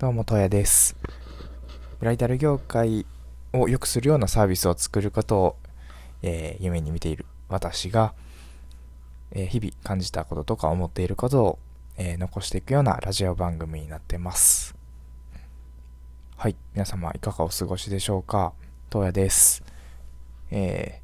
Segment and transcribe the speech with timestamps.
[0.00, 0.94] どうも、とやです。
[1.98, 3.04] ブライダル業界
[3.52, 5.56] を良くするようなサービスを作ることを、
[6.22, 8.14] えー、夢に見ている私が、
[9.32, 11.58] えー、日々感じたこととか思っていることを、
[11.96, 14.76] えー、残していくようなラジオ番組になってます。
[16.36, 16.54] はい。
[16.74, 18.52] 皆様いかがお過ごしでしょうか？
[18.90, 19.64] とやです。
[20.52, 21.02] え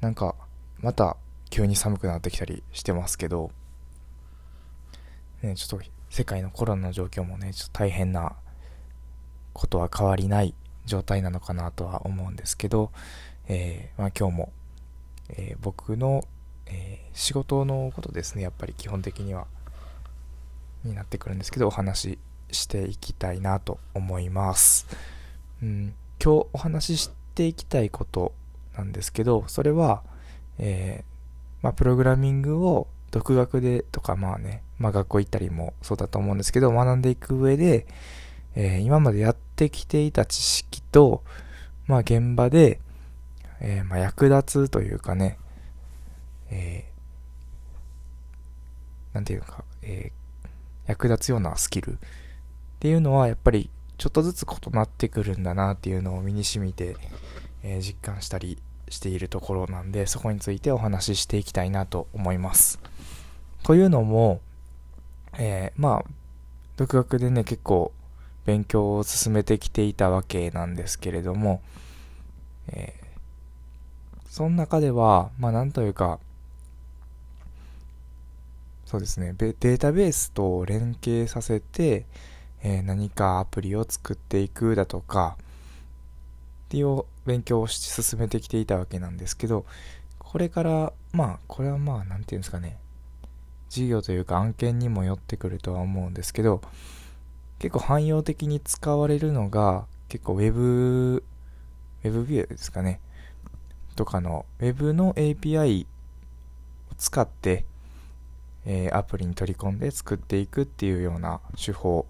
[0.00, 0.34] ー、なんか、
[0.80, 1.16] また
[1.48, 3.52] 急に寒くなってきたりしてますけど、
[5.42, 8.34] ね、ちょっと世界のコロナの状況もね、ちょっと大変な
[9.52, 10.54] ことは変わりない
[10.84, 12.90] 状態なのかなとは思うんですけど、
[13.46, 14.52] えー、まあ、今日も、
[15.28, 16.24] えー、僕の、
[16.66, 19.46] えー、仕事のことですね、やっぱり基本的には、
[20.82, 22.18] になってくるんですけど、お話
[22.50, 24.88] ししていきたいなと思います。
[25.62, 28.32] うん、今日お話ししていきたいこと
[28.76, 30.02] なんですけど、それは、
[30.58, 31.04] え
[31.62, 37.86] まあ、プログラミングを独学でとか、まあね、まあ学校行ったりもそうだと思うんですけど、学んでいく上で、
[38.56, 41.22] えー、今までやってきていた知識と、
[41.86, 42.80] まあ現場で、
[43.60, 45.38] えー、まあ役立つというかね、
[46.50, 50.48] えー、なんていうか、えー、
[50.86, 51.96] 役立つようなスキルっ
[52.80, 53.68] ていうのはやっぱり
[53.98, 56.96] ちょっとずつ異なってくるんだなっていうのを身に染みて、
[57.62, 62.80] えー、実感したりしているところなんで、そこについてお話ししていきたいなと思います。
[63.62, 64.40] というのも、
[65.38, 66.10] えー、まあ、
[66.76, 67.92] 独学でね、結構
[68.46, 71.62] 勉強を進めてきていたわけなんですけれども、
[72.68, 76.18] えー、その中では、まあなんというか、
[78.86, 82.06] そうですね、データベースと連携させて、
[82.62, 85.36] えー、何かアプリを作っていくだとか、
[86.66, 89.64] っていう勉強をし進めてきていたわけなんですけど、
[90.18, 92.78] これから、まあ、これはまあ、なんていうんですかね、
[93.70, 96.60] 事業というか案件にもよってくるとは思うんですけど、
[97.60, 101.22] 結構汎用的に使われるのが、結構 Web、
[102.02, 103.00] Web ビューですかね。
[103.94, 107.64] とかの Web の API を使って、
[108.66, 112.06] えー、アプリに取り込んで作っていくっていうような手法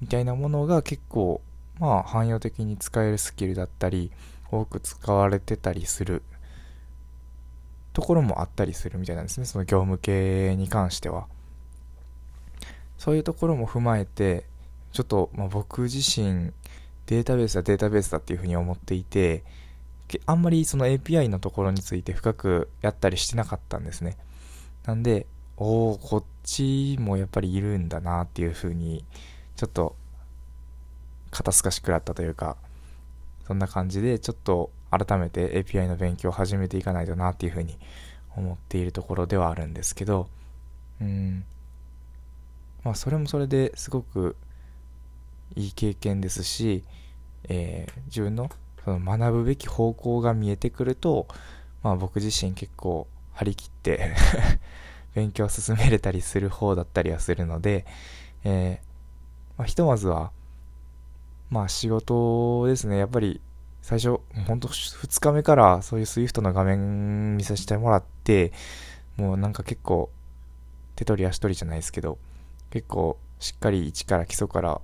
[0.00, 1.40] みたいなものが結構
[1.78, 4.12] まあ汎用的に使えるスキルだったり
[4.50, 6.22] 多く使われてたりする
[7.94, 9.46] ところもあったりするみたいなんですね。
[9.46, 11.26] その業務系に関しては。
[12.98, 14.44] そういうところも踏まえて
[14.92, 16.52] ちょっと、ま、僕自身
[17.06, 19.44] データベースはデータベースだっていうふうに思っていて
[20.26, 24.16] あんまりその API のところについて深くやったりしてなかったんですね。
[24.84, 29.04] なんでおおこっちもやっぱりいるんだなっていうふうに
[29.56, 29.94] ちょっと
[31.30, 32.56] 肩透かしくらったというか、
[33.46, 37.78] そんな感じでちょっと改めて API の勉強を始めていかないとなっていうふうに
[38.36, 40.28] 思っているところではあるんですけど、
[41.00, 41.44] うん、
[42.82, 44.36] まあそれもそれですごく
[45.56, 46.84] いい経験ですし、
[47.48, 48.50] えー、自分の
[48.84, 51.26] その学ぶべき方向が見えてくると、
[51.82, 54.14] まあ僕自身結構張り切って
[55.14, 57.86] 勉強を進めれたりする方だったりはするので、
[58.44, 60.32] えー、まあ、ひとまずは
[61.50, 62.98] まあ仕事ですね。
[62.98, 63.40] やっぱり
[63.84, 64.60] 最初、ほん。
[64.60, 68.50] と2日目からそういう SWIFT の画面見させてもらって、
[69.18, 70.10] もうなんか結構
[70.96, 72.16] 手取り足取りじゃないですけど、
[72.70, 74.80] 結構しっかり一から基礎から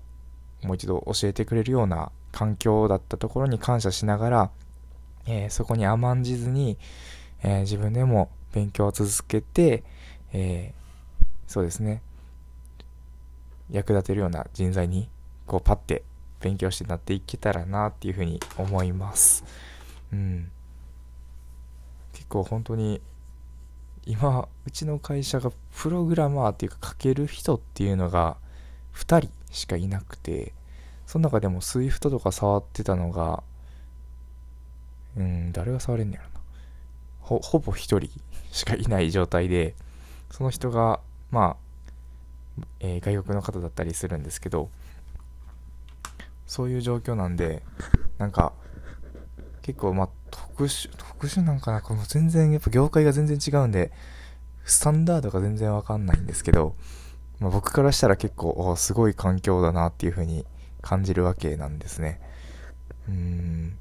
[0.63, 4.51] もう一度教えてくれるような環境だったところに感謝しながら、
[5.25, 6.77] えー、そこに甘んじずに、
[7.43, 9.83] えー、自分でも勉強を続けて、
[10.35, 12.03] えー、そうですね、
[13.71, 15.09] 役立てるような人材に、
[15.47, 16.03] こうパッて
[16.41, 19.45] 勉強してなっていけたらなっていうふうに思います。
[20.13, 20.51] うん。
[22.13, 23.01] 結構本当に
[24.07, 28.37] 今うちの会社がプログラマーっていうか書ける人っていうのが
[28.95, 30.53] 2人しかいなくて
[31.07, 33.43] その中でも SWIFT とか触ってたのが
[35.17, 36.41] うん誰が触れんねやろな
[37.21, 38.11] ほほぼ1人
[38.53, 39.75] しかいない状態で
[40.31, 41.57] その人がま
[42.61, 44.71] あ、えー、外国の方だったりするんですけど
[46.51, 47.63] そういう状況なんで、
[48.19, 48.53] なんか、
[49.63, 51.81] 結構まあ特殊、特殊なんかな？
[51.81, 53.93] この全然、やっぱ業界が全然違うんで、
[54.65, 56.75] スタンダードが全然わかんないんですけど、
[57.39, 60.45] まあ、僕からしたら結構、すごい環境だなっていう風に
[60.83, 62.21] 感じるわけなんですね。
[63.09, 63.79] うん。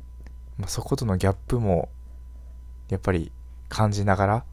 [0.60, 1.90] まあ、そことのギャップも、
[2.90, 3.32] やっぱり
[3.68, 4.46] 感じながら、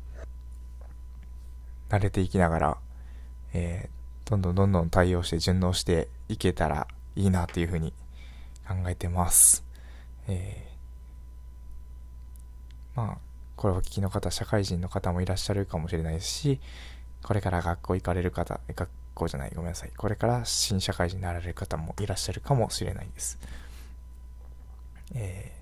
[1.90, 2.78] 慣れていきながら、
[3.52, 7.92] えー、どんどんどんどん対応して順応していけたらいいなっていう風に
[8.66, 9.64] 考えてます。
[10.28, 13.18] えー、まあ、
[13.56, 16.60] これをお聞きの方、社会人の方もいらっしゃるかもしれないですし、
[17.22, 19.92] これから学校行かれる方、学校じゃない、ごめんなさい。
[19.96, 23.38] これから新社会人になられる方もいらっしゃるかもしれないです。
[25.14, 25.52] え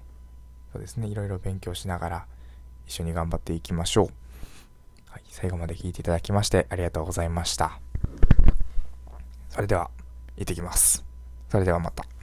[0.70, 2.26] ー、そうですね、いろいろ勉強しながら
[2.86, 4.08] 一緒に頑張っていきましょう。
[5.10, 7.80] はい、最後まで聞いていただきましてありがとうございました。
[9.50, 9.90] それでは、
[10.36, 11.04] 行ってきます。
[11.48, 12.13] それではまた。